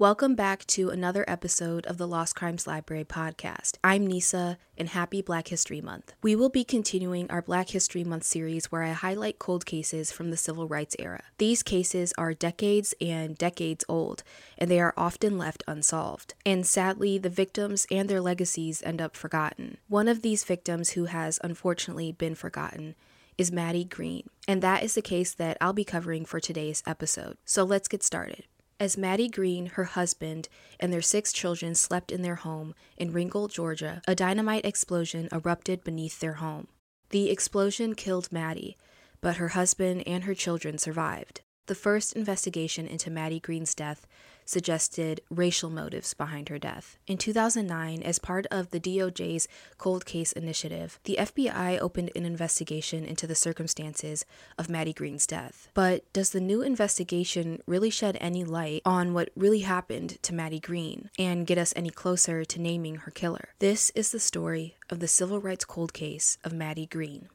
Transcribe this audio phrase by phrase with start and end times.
[0.00, 3.76] Welcome back to another episode of the Lost Crimes Library podcast.
[3.84, 6.14] I'm Nisa, and happy Black History Month.
[6.22, 10.30] We will be continuing our Black History Month series where I highlight cold cases from
[10.30, 11.24] the civil rights era.
[11.36, 14.22] These cases are decades and decades old,
[14.56, 16.32] and they are often left unsolved.
[16.46, 19.76] And sadly, the victims and their legacies end up forgotten.
[19.86, 22.94] One of these victims who has unfortunately been forgotten
[23.36, 27.36] is Mattie Green, and that is the case that I'll be covering for today's episode.
[27.44, 28.46] So let's get started.
[28.80, 30.48] As Mattie Green, her husband,
[30.80, 35.84] and their six children slept in their home in Ringgold, Georgia, a dynamite explosion erupted
[35.84, 36.66] beneath their home.
[37.10, 38.78] The explosion killed Mattie,
[39.20, 41.42] but her husband and her children survived.
[41.66, 44.06] The first investigation into Mattie Green's death
[44.50, 46.98] suggested racial motives behind her death.
[47.06, 49.46] In 2009, as part of the DOJ's
[49.78, 54.24] cold case initiative, the FBI opened an investigation into the circumstances
[54.58, 55.68] of Mattie Green's death.
[55.72, 60.60] But does the new investigation really shed any light on what really happened to Mattie
[60.60, 63.50] Green and get us any closer to naming her killer?
[63.60, 67.28] This is the story of the civil rights cold case of Mattie Green.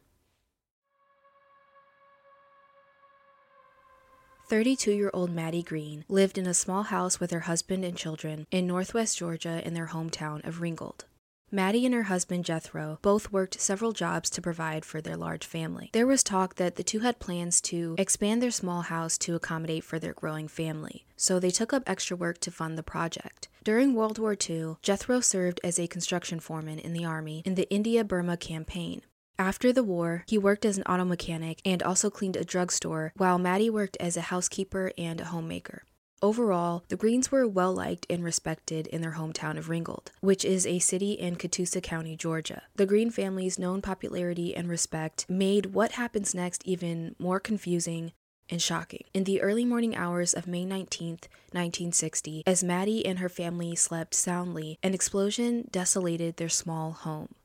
[4.48, 8.46] 32 year old Mattie Green lived in a small house with her husband and children
[8.52, 11.06] in northwest Georgia in their hometown of Ringgold.
[11.52, 15.90] Mattie and her husband Jethro both worked several jobs to provide for their large family.
[15.94, 19.84] There was talk that the two had plans to expand their small house to accommodate
[19.84, 23.48] for their growing family, so they took up extra work to fund the project.
[23.64, 27.70] During World War II, Jethro served as a construction foreman in the Army in the
[27.72, 29.02] India Burma campaign.
[29.38, 33.38] After the war, he worked as an auto mechanic and also cleaned a drugstore, while
[33.38, 35.84] Mattie worked as a housekeeper and a homemaker.
[36.22, 40.66] Overall, the Greens were well liked and respected in their hometown of Ringgold, which is
[40.66, 42.64] a city in Catoosa County, Georgia.
[42.76, 48.14] The Green family's known popularity and respect made what happens next even more confusing
[48.50, 49.04] and shocking.
[49.14, 51.10] In the early morning hours of May 19,
[51.52, 57.36] 1960, as Mattie and her family slept soundly, an explosion desolated their small home.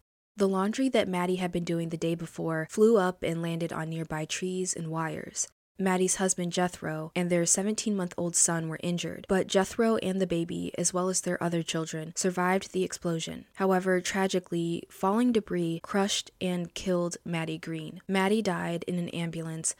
[0.41, 3.91] The laundry that Mattie had been doing the day before flew up and landed on
[3.91, 5.47] nearby trees and wires.
[5.79, 10.27] Mattie's husband Jethro and their 17 month old son were injured, but Jethro and the
[10.27, 13.45] baby, as well as their other children, survived the explosion.
[13.57, 18.01] However, tragically, falling debris crushed and killed Mattie Green.
[18.09, 19.75] Mattie died in an ambulance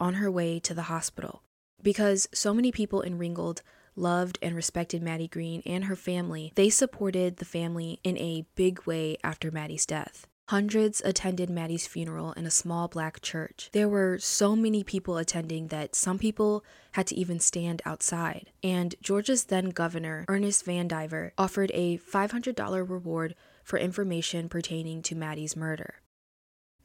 [0.00, 1.42] on her way to the hospital.
[1.82, 3.60] Because so many people in Ringgold
[3.96, 8.82] loved and respected Mattie Green and her family, they supported the family in a big
[8.86, 10.26] way after Mattie's death.
[10.48, 13.68] Hundreds attended Mattie's funeral in a small black church.
[13.72, 18.52] There were so many people attending that some people had to even stand outside.
[18.62, 23.34] And Georgia's then governor, Ernest Van Vandiver, offered a $500 reward
[23.64, 25.94] for information pertaining to Mattie's murder.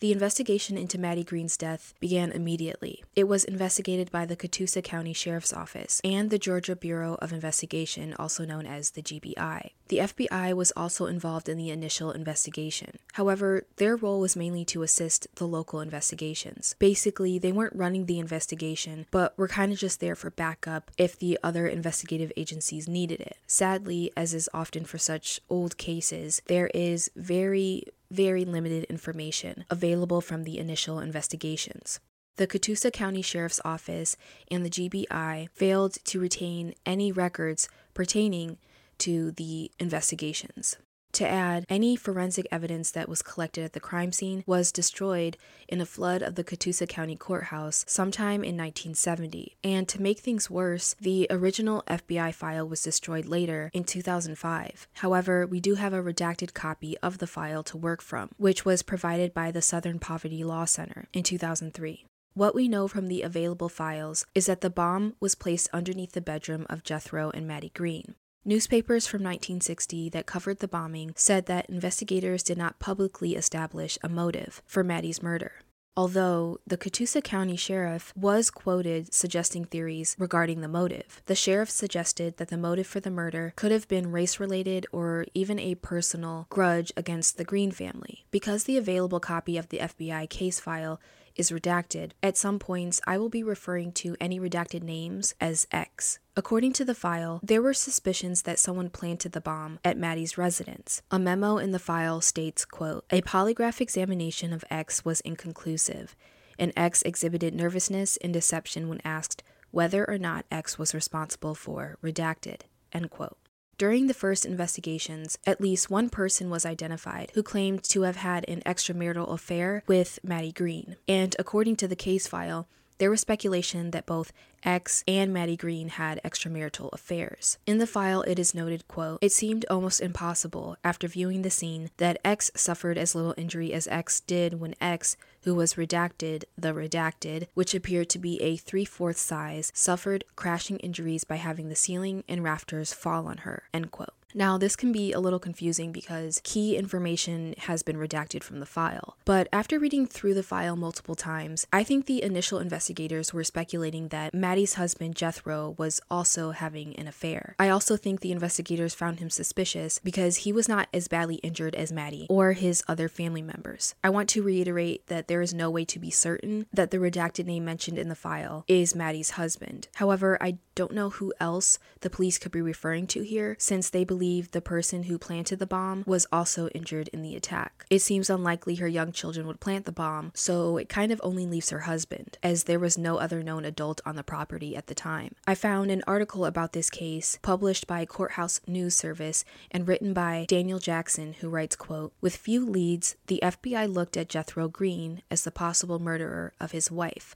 [0.02, 3.04] The investigation into Mattie Green's death began immediately.
[3.16, 8.16] It was investigated by the Catoosa County Sheriff's Office and the Georgia Bureau of Investigation,
[8.18, 9.70] also known as the GBI.
[9.90, 12.98] The FBI was also involved in the initial investigation.
[13.14, 16.76] However, their role was mainly to assist the local investigations.
[16.80, 21.20] Basically, they weren't running the investigation, but were kind of just there for backup if
[21.20, 23.38] the other investigative agencies needed it.
[23.46, 30.22] Sadly, as is often for such old cases, there is very very limited information available
[30.22, 32.00] from the initial investigations.
[32.38, 34.16] The Catoosa County Sheriff's Office
[34.50, 38.58] and the GBI failed to retain any records pertaining
[39.00, 40.78] to the investigations.
[41.14, 45.38] To add, any forensic evidence that was collected at the crime scene was destroyed
[45.68, 49.58] in a flood of the Catoosa County Courthouse sometime in 1970.
[49.64, 54.88] And to make things worse, the original FBI file was destroyed later in 2005.
[54.94, 58.82] However, we do have a redacted copy of the file to work from, which was
[58.82, 62.06] provided by the Southern Poverty Law Center in 2003.
[62.34, 66.22] What we know from the available files is that the bomb was placed underneath the
[66.22, 68.16] bedroom of Jethro and Mattie Green.
[68.44, 74.10] Newspapers from 1960 that covered the bombing said that investigators did not publicly establish a
[74.10, 75.60] motive for Mattie's murder.
[75.96, 81.22] Although the Catoosa County Sheriff was quoted suggesting theories regarding the motive.
[81.28, 85.28] The sheriff suggested that the motive for the murder could have been race related or
[85.36, 88.26] even a personal grudge against the Green family.
[88.32, 91.00] Because the available copy of the FBI case file
[91.36, 96.20] is redacted, at some points I will be referring to any redacted names as X.
[96.36, 101.02] According to the file, there were suspicions that someone planted the bomb at Mattie's residence.
[101.12, 106.16] A memo in the file states, quote, "A polygraph examination of X was inconclusive,
[106.58, 111.98] and X exhibited nervousness and deception when asked whether or not X was responsible for
[112.04, 112.62] redacted."
[112.94, 113.38] End quote.
[113.82, 118.48] During the first investigations, at least one person was identified who claimed to have had
[118.48, 120.98] an extramarital affair with Mattie Green.
[121.08, 122.68] And according to the case file,
[123.00, 124.34] there was speculation that both
[124.64, 127.58] X and Mattie Green had extramarital affairs.
[127.66, 131.90] In the file, it is noted, quote, It seemed almost impossible, after viewing the scene,
[131.98, 136.74] that X suffered as little injury as X did when X, who was redacted, the
[136.74, 141.76] redacted, which appeared to be a three fourths size, suffered crashing injuries by having the
[141.76, 144.14] ceiling and rafters fall on her, end quote.
[144.34, 148.66] Now, this can be a little confusing because key information has been redacted from the
[148.66, 149.18] file.
[149.26, 154.08] But after reading through the file multiple times, I think the initial investigators were speculating
[154.08, 157.56] that Mattie's husband, Jethro, was also having an affair.
[157.58, 161.74] I also think the investigators found him suspicious because he was not as badly injured
[161.74, 163.96] as Mattie or his other family members.
[164.04, 167.46] I want to reiterate that there is no way to be certain that the redacted
[167.46, 169.88] name mentioned in the file is Mattie's husband.
[169.96, 174.04] However, I don't know who else the police could be referring to here since they
[174.04, 177.86] believe the person who planted the bomb was also injured in the attack.
[177.90, 181.46] It seems unlikely her young children would plant the bomb, so it kind of only
[181.46, 184.41] leaves her husband, as there was no other known adult on the property
[184.76, 185.36] at the time.
[185.46, 190.46] I found an article about this case published by Courthouse News Service and written by
[190.48, 195.44] Daniel Jackson, who writes, quote, With few leads, the FBI looked at Jethro Green as
[195.44, 197.36] the possible murderer of his wife,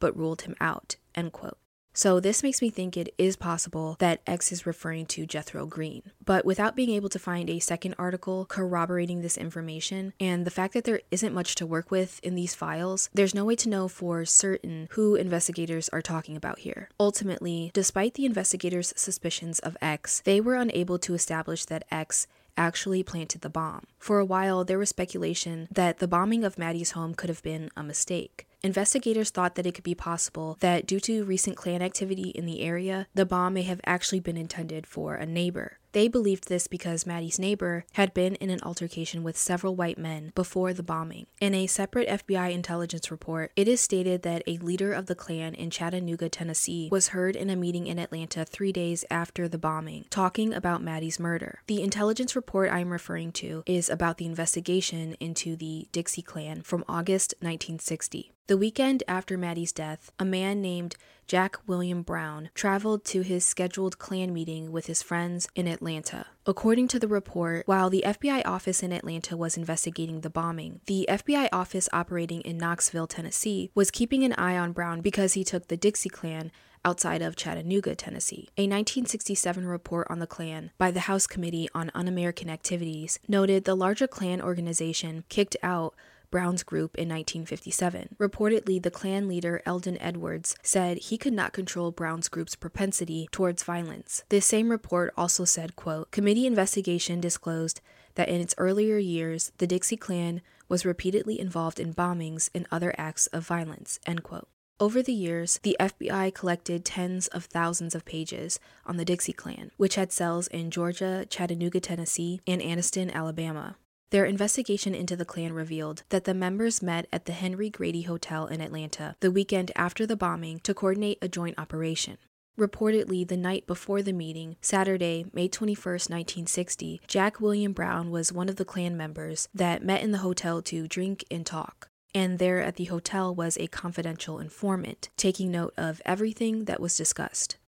[0.00, 1.58] but ruled him out, end quote.
[1.96, 6.02] So this makes me think it is possible that X is referring to Jethro Green.
[6.22, 10.74] But without being able to find a second article corroborating this information, and the fact
[10.74, 13.88] that there isn't much to work with in these files, there's no way to know
[13.88, 16.90] for certain who investigators are talking about here.
[17.00, 22.26] Ultimately, despite the investigators' suspicions of X, they were unable to establish that X
[22.56, 23.86] actually planted the bomb.
[23.98, 27.70] For a while, there was speculation that the bombing of Mattie's home could have been
[27.76, 28.46] a mistake.
[28.62, 32.62] Investigators thought that it could be possible that due to recent Klan activity in the
[32.62, 35.78] area, the bomb may have actually been intended for a neighbor.
[35.96, 40.30] They believed this because Mattie's neighbor had been in an altercation with several white men
[40.34, 41.26] before the bombing.
[41.40, 45.54] In a separate FBI intelligence report, it is stated that a leader of the Klan
[45.54, 50.04] in Chattanooga, Tennessee, was heard in a meeting in Atlanta three days after the bombing,
[50.10, 51.62] talking about Mattie's murder.
[51.66, 56.84] The intelligence report I'm referring to is about the investigation into the Dixie Klan from
[56.86, 58.32] August 1960.
[58.48, 60.94] The weekend after Mattie's death, a man named
[61.26, 66.26] Jack William Brown traveled to his scheduled Klan meeting with his friends in Atlanta.
[66.46, 71.04] According to the report, while the FBI office in Atlanta was investigating the bombing, the
[71.08, 75.66] FBI office operating in Knoxville, Tennessee, was keeping an eye on Brown because he took
[75.66, 76.52] the Dixie Klan
[76.84, 78.48] outside of Chattanooga, Tennessee.
[78.56, 83.64] A 1967 report on the Klan by the House Committee on Un American Activities noted
[83.64, 85.96] the larger Klan organization kicked out
[86.30, 88.16] Brown's group in 1957.
[88.18, 93.62] Reportedly, the Klan leader Eldon Edwards said he could not control Brown's group's propensity towards
[93.62, 94.24] violence.
[94.28, 97.80] This same report also said, quote, Committee investigation disclosed
[98.14, 102.94] that in its earlier years, the Dixie Klan was repeatedly involved in bombings and other
[102.98, 104.48] acts of violence, end quote.
[104.78, 109.70] Over the years, the FBI collected tens of thousands of pages on the Dixie Klan,
[109.78, 113.76] which had cells in Georgia, Chattanooga, Tennessee, and Anniston, Alabama.
[114.10, 118.46] Their investigation into the Klan revealed that the members met at the Henry Grady Hotel
[118.46, 122.18] in Atlanta the weekend after the bombing to coordinate a joint operation.
[122.56, 128.48] Reportedly, the night before the meeting, Saturday, May 21, 1960, Jack William Brown was one
[128.48, 131.88] of the Klan members that met in the hotel to drink and talk.
[132.14, 136.96] And there at the hotel was a confidential informant, taking note of everything that was
[136.96, 137.58] discussed.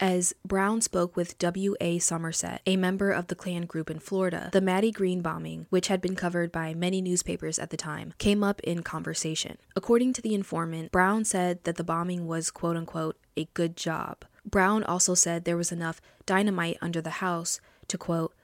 [0.00, 2.00] As Brown spoke with W.A.
[2.00, 6.00] Somerset, a member of the Klan group in Florida, the Mattie Green bombing, which had
[6.00, 9.56] been covered by many newspapers at the time, came up in conversation.
[9.76, 14.24] According to the informant, Brown said that the bombing was quote unquote a good job.
[14.44, 18.34] Brown also said there was enough dynamite under the house to quote,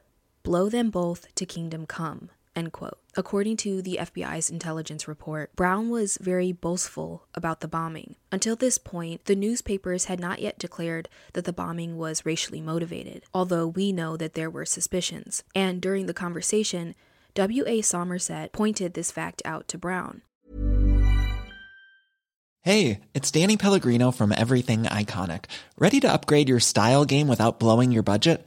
[0.43, 2.99] blow them both to kingdom come, End quote.
[3.17, 8.17] According to the FBI's intelligence report, Brown was very boastful about the bombing.
[8.31, 13.23] Until this point, the newspapers had not yet declared that the bombing was racially motivated,
[13.33, 15.43] although we know that there were suspicions.
[15.55, 16.95] And during the conversation,
[17.33, 17.81] W.A.
[17.81, 20.21] Somerset pointed this fact out to Brown.
[22.61, 25.47] Hey, it's Danny Pellegrino from Everything Iconic.
[25.79, 28.47] Ready to upgrade your style game without blowing your budget?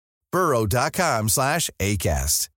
[0.31, 2.49] burrow.com slash ACAST.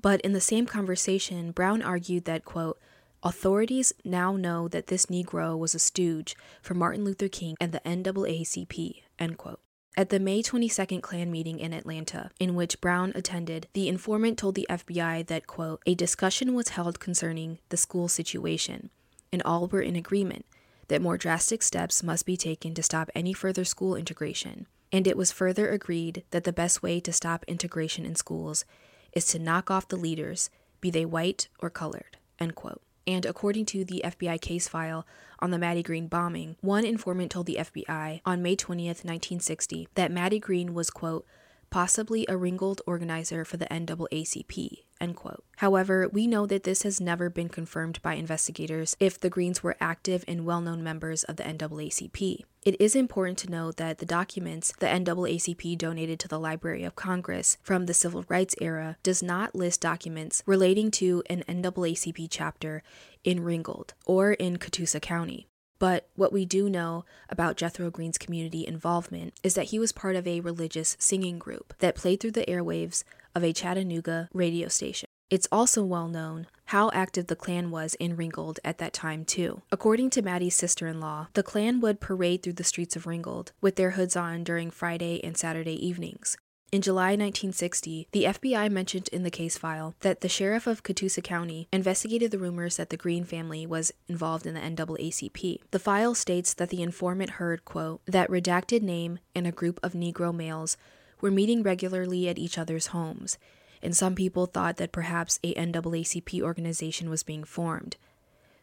[0.00, 2.80] But in the same conversation, Brown argued that, quote,
[3.22, 7.80] authorities now know that this Negro was a stooge for Martin Luther King and the
[7.80, 9.60] NAACP, end quote.
[9.96, 14.56] At the May 22nd Klan meeting in Atlanta, in which Brown attended, the informant told
[14.56, 18.90] the FBI that, quote, a discussion was held concerning the school situation,
[19.30, 20.46] and all were in agreement
[20.92, 24.66] that more drastic steps must be taken to stop any further school integration.
[24.92, 28.66] And it was further agreed that the best way to stop integration in schools
[29.14, 30.50] is to knock off the leaders,
[30.82, 32.18] be they white or colored.
[32.38, 35.06] And according to the FBI case file
[35.38, 40.12] on the Mattie Green bombing, one informant told the FBI on May 20th, 1960, that
[40.12, 41.24] Mattie Green was, quote,
[41.72, 45.42] possibly a Ringgold organizer for the NAACP, end quote.
[45.56, 49.78] However, we know that this has never been confirmed by investigators if the Greens were
[49.80, 52.44] active and well known members of the NAACP.
[52.62, 56.94] It is important to note that the documents the NAACP donated to the Library of
[56.94, 62.82] Congress from the Civil Rights era does not list documents relating to an NAACP chapter
[63.24, 65.48] in Ringgold or in Catoosa County.
[65.82, 70.14] But what we do know about Jethro Green's community involvement is that he was part
[70.14, 73.02] of a religious singing group that played through the airwaves
[73.34, 75.08] of a Chattanooga radio station.
[75.28, 79.62] It's also well known how active the Klan was in Ringgold at that time, too.
[79.72, 83.50] According to Mattie's sister in law, the Klan would parade through the streets of Ringgold
[83.60, 86.36] with their hoods on during Friday and Saturday evenings.
[86.72, 91.22] In July 1960, the FBI mentioned in the case file that the sheriff of Catoosa
[91.22, 95.60] County investigated the rumors that the Green family was involved in the NAACP.
[95.70, 99.92] The file states that the informant heard, quote, that redacted name and a group of
[99.92, 100.78] Negro males
[101.20, 103.36] were meeting regularly at each other's homes,
[103.82, 107.98] and some people thought that perhaps a NAACP organization was being formed.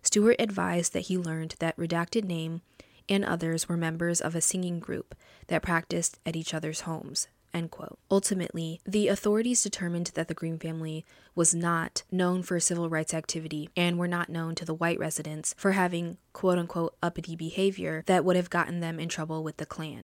[0.01, 2.61] Stewart advised that he learned that redacted name
[3.07, 5.13] and others were members of a singing group
[5.45, 7.27] that practiced at each other's homes.
[7.53, 7.97] End quote.
[8.11, 13.69] Ultimately, the authorities determined that the Green family was not known for civil rights activity
[13.75, 18.23] and were not known to the white residents for having quote unquote uppity behavior that
[18.23, 20.01] would have gotten them in trouble with the Klan.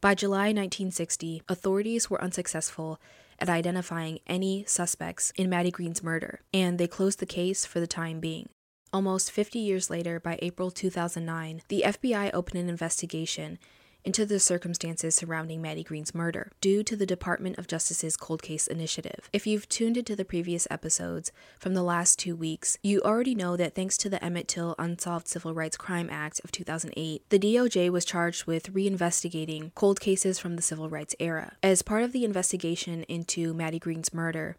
[0.00, 3.00] By July 1960, authorities were unsuccessful
[3.38, 7.86] at identifying any suspects in Mattie Green's murder, and they closed the case for the
[7.86, 8.48] time being.
[8.92, 13.58] Almost 50 years later, by April 2009, the FBI opened an investigation
[14.06, 18.68] into the circumstances surrounding Mattie Green's murder due to the Department of Justice's cold case
[18.68, 19.28] initiative.
[19.32, 23.56] If you've tuned into the previous episodes from the last two weeks, you already know
[23.56, 27.90] that thanks to the Emmett Till Unsolved Civil Rights Crime Act of 2008, the DOJ
[27.90, 31.56] was charged with reinvestigating cold cases from the civil rights era.
[31.62, 34.56] As part of the investigation into Mattie Green's murder,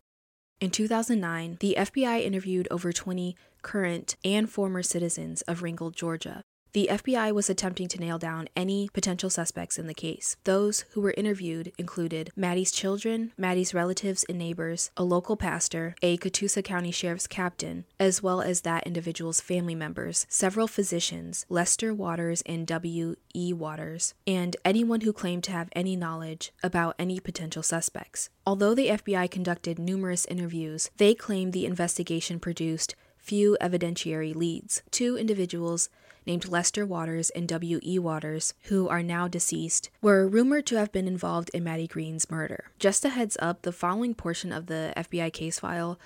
[0.59, 6.41] in 2009, the FBI interviewed over 20 current and former citizens of Ringgold, Georgia.
[6.77, 10.37] The FBI was attempting to nail down any potential suspects in the case.
[10.43, 16.19] Those who were interviewed included Mattie's children, Mattie's relatives and neighbors, a local pastor, a
[16.19, 22.43] Catoosa County Sheriff's captain, as well as that individual's family members, several physicians, Lester Waters
[22.45, 23.15] and W.
[23.33, 23.53] E.
[23.53, 28.29] Waters, and anyone who claimed to have any knowledge about any potential suspects.
[28.45, 34.83] Although the FBI conducted numerous interviews, they claimed the investigation produced few evidentiary leads.
[34.89, 35.89] Two individuals
[36.27, 37.97] named Lester Waters and W.E.
[37.97, 42.65] Waters, who are now deceased, were rumored to have been involved in Mattie Green's murder.
[42.77, 45.97] Just a heads up, the following portion of the FBI case file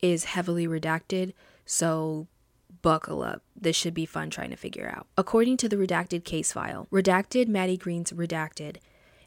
[0.00, 1.34] is heavily redacted,
[1.66, 2.28] so
[2.80, 3.42] buckle up.
[3.56, 5.06] This should be fun trying to figure out.
[5.18, 8.76] According to the redacted case file, redacted Mattie Green's redacted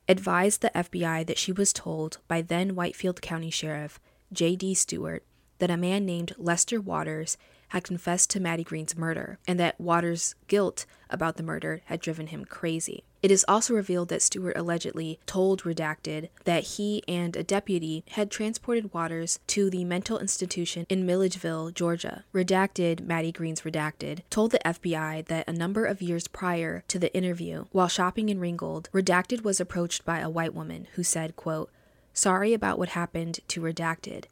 [0.08, 4.00] advised the FBI that she was told by then Whitfield County Sheriff
[4.32, 4.74] J.D.
[4.75, 5.24] Stewart
[5.60, 7.38] that a man named Lester Waters
[7.69, 12.27] had confessed to Mattie Green's murder, and that Waters' guilt about the murder had driven
[12.27, 13.03] him crazy.
[13.24, 18.29] It is also revealed that Stewart allegedly told Redacted that he and a deputy had
[18.29, 22.24] transported Waters to the mental institution in Milledgeville, Georgia.
[22.33, 27.13] Redacted, Mattie Green's Redacted, told the FBI that a number of years prior to the
[27.15, 31.71] interview, while shopping in Ringgold, Redacted was approached by a white woman who said, quote,
[32.13, 34.25] Sorry about what happened to Redacted.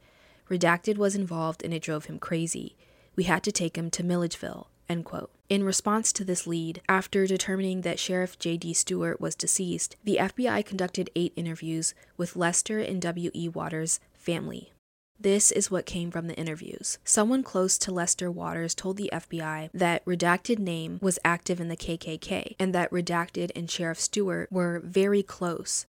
[0.48, 2.76] Redacted was involved and it drove him crazy.
[3.16, 4.68] We had to take him to Milledgeville.
[4.88, 5.30] End quote.
[5.48, 8.74] In response to this lead, after determining that Sheriff J.D.
[8.74, 13.48] Stewart was deceased, the FBI conducted eight interviews with Lester and W.E.
[13.48, 14.72] Waters' family.
[15.18, 16.98] This is what came from the interviews.
[17.04, 21.76] Someone close to Lester Waters told the FBI that Redacted Name was active in the
[21.76, 25.86] KKK and that Redacted and Sheriff Stewart were very close.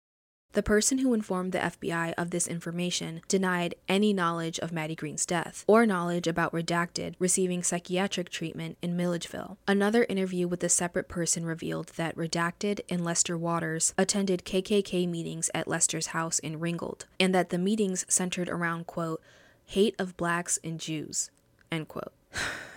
[0.57, 5.27] The person who informed the FBI of this information denied any knowledge of Mattie Green's
[5.27, 9.59] death or knowledge about Redacted receiving psychiatric treatment in Milledgeville.
[9.69, 15.51] Another interview with a separate person revealed that Redacted and Lester Waters attended KKK meetings
[15.55, 19.21] at Lester's house in Ringgold, and that the meetings centered around, quote,
[19.67, 21.31] hate of blacks and Jews,
[21.71, 22.15] end quote.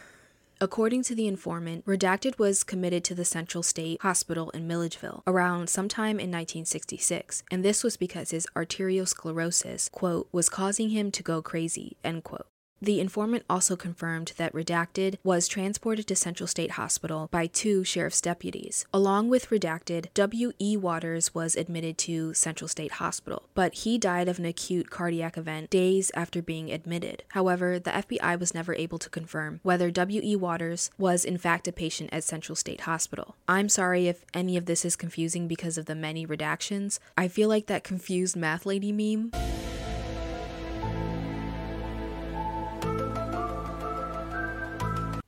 [0.61, 5.69] According to the informant, Redacted was committed to the Central State Hospital in Milledgeville around
[5.69, 11.41] sometime in 1966, and this was because his arteriosclerosis, quote, was causing him to go
[11.41, 12.47] crazy, end quote.
[12.81, 18.21] The informant also confirmed that Redacted was transported to Central State Hospital by two sheriff's
[18.21, 18.85] deputies.
[18.93, 20.77] Along with Redacted, W.E.
[20.77, 25.69] Waters was admitted to Central State Hospital, but he died of an acute cardiac event
[25.69, 27.23] days after being admitted.
[27.29, 30.35] However, the FBI was never able to confirm whether W.E.
[30.37, 33.35] Waters was in fact a patient at Central State Hospital.
[33.47, 36.99] I'm sorry if any of this is confusing because of the many redactions.
[37.17, 39.58] I feel like that confused math lady meme.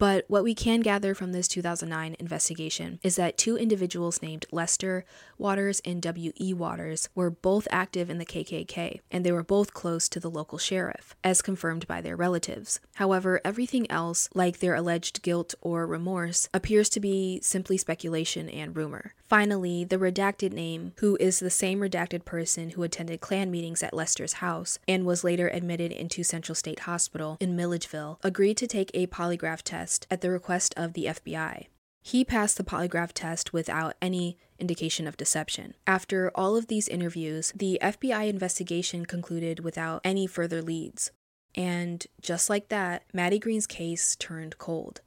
[0.02, 5.06] But what we can gather from this 2009 investigation is that two individuals named Lester
[5.38, 6.56] Waters and W.E.
[6.56, 10.58] Waters were both active in the KKK, and they were both close to the local
[10.58, 12.80] sheriff, as confirmed by their relatives.
[12.96, 18.76] However, everything else, like their alleged guilt or remorse, appears to be simply speculation and
[18.76, 19.14] rumor.
[19.28, 23.94] Finally, the redacted name, who is the same redacted person who attended Klan meetings at
[23.94, 28.90] Lester's house and was later admitted into Central State Hospital in Milledgeville, agreed to take
[28.96, 31.68] a polygraph test at the request of the FBI.
[32.04, 35.76] He passed the polygraph test without any indication of deception.
[35.86, 41.12] After all of these interviews, the FBI investigation concluded without any further leads.
[41.54, 45.02] And just like that, Mattie Green's case turned cold.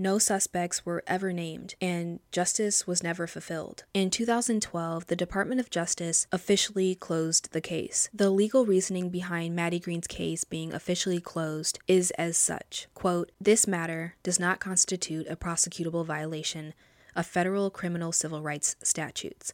[0.00, 3.82] No suspects were ever named, and justice was never fulfilled.
[3.92, 8.08] In 2012, the Department of Justice officially closed the case.
[8.14, 13.66] The legal reasoning behind Mattie Green's case being officially closed is as such quote, This
[13.66, 16.74] matter does not constitute a prosecutable violation
[17.16, 19.52] of federal criminal civil rights statutes.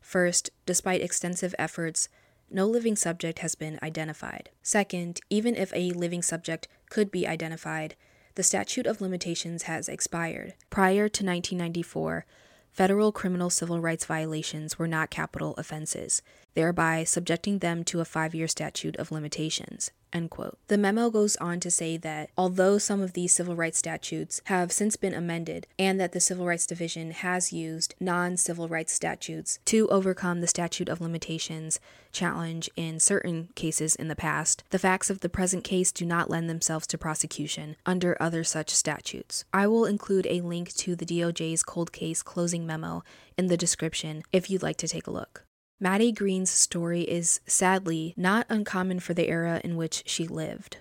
[0.00, 2.08] First, despite extensive efforts,
[2.50, 4.50] no living subject has been identified.
[4.64, 7.94] Second, even if a living subject could be identified,
[8.36, 10.54] the statute of limitations has expired.
[10.68, 12.26] Prior to 1994,
[12.70, 16.20] federal criminal civil rights violations were not capital offenses,
[16.54, 19.90] thereby subjecting them to a five year statute of limitations.
[20.16, 20.56] End quote.
[20.68, 24.72] The memo goes on to say that although some of these civil rights statutes have
[24.72, 29.58] since been amended and that the Civil Rights Division has used non civil rights statutes
[29.66, 31.80] to overcome the statute of limitations
[32.12, 36.30] challenge in certain cases in the past, the facts of the present case do not
[36.30, 39.44] lend themselves to prosecution under other such statutes.
[39.52, 43.04] I will include a link to the DOJ's cold case closing memo
[43.36, 45.45] in the description if you'd like to take a look.
[45.78, 50.78] Mattie Green's story is sadly not uncommon for the era in which she lived.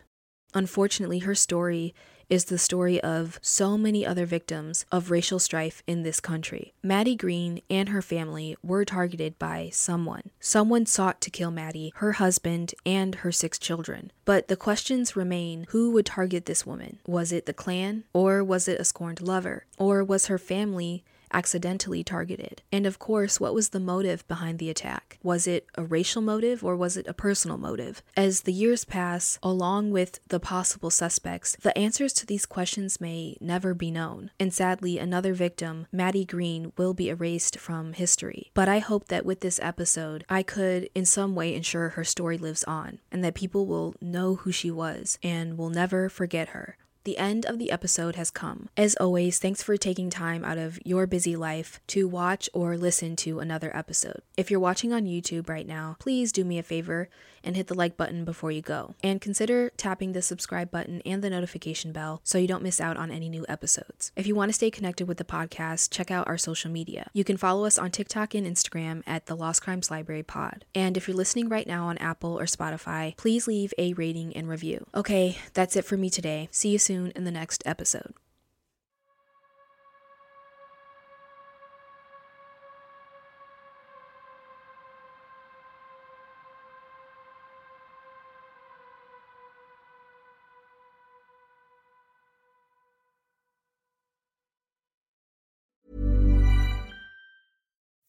[0.54, 1.94] Unfortunately, her story
[2.30, 6.74] is the story of so many other victims of racial strife in this country.
[6.82, 10.30] Mattie Green and her family were targeted by someone.
[10.40, 14.14] Someone sought to kill Mattie, her husband, and her six children.
[14.24, 17.00] But the questions remain who would target this woman?
[17.06, 18.06] Was it the Klan?
[18.14, 19.66] Or was it a scorned lover?
[19.78, 21.04] Or was her family
[21.36, 22.62] accidentally targeted?
[22.72, 25.20] And of course, what was the motive behind the attack?
[25.22, 28.02] Was it a racial motive or was it a personal motive?
[28.16, 33.38] As the years pass, along with the possible suspects, the answers to these questions may
[33.42, 34.32] never be known.
[34.40, 38.52] And sadly, another victim, Mattie Green, will be erased from history.
[38.54, 42.38] But I hope that with this episode, I could in some way ensure her story
[42.38, 46.78] lives on and that people will know who she was and will never forget her.
[47.06, 48.68] The end of the episode has come.
[48.76, 53.16] As always, thanks for taking time out of your busy life to watch or listen
[53.18, 54.24] to another episode.
[54.36, 57.08] If you're watching on YouTube right now, please do me a favor
[57.46, 58.96] and hit the like button before you go.
[59.04, 62.98] And consider tapping the subscribe button and the notification bell so you don't miss out
[62.98, 64.12] on any new episodes.
[64.16, 67.10] If you want to stay connected with the podcast, check out our social media.
[67.14, 70.66] You can follow us on TikTok and Instagram at the Lost Crimes Library Pod.
[70.74, 74.50] And if you're listening right now on Apple or Spotify, please leave a rating and
[74.50, 74.88] review.
[74.96, 76.50] Okay, that's it for me today.
[76.52, 78.14] See you soon in the next episode.